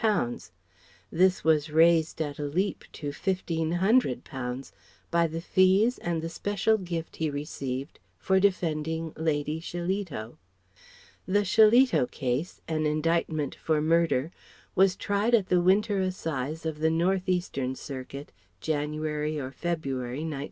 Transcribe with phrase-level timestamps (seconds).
[1.11, 4.71] This was raised at a leap to £1,500
[5.11, 10.37] by the fees and the special gift he received for defending Lady Shillito.
[11.27, 14.31] The "Shillito Case," an indictment for murder,
[14.73, 20.39] was tried at the winter assize of the North eastern Circuit, January or February, 1909.